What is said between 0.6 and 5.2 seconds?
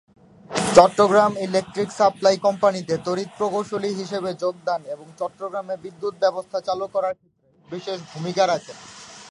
Chittagong electric supply কোম্পানিতে তড়িৎ প্রকৌশলী হিসেবে যোগদান এবং